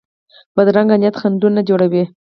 بدرنګه 0.55 0.95
نیت 1.01 1.15
خنډونه 1.21 1.61
جوړوي 1.69 2.03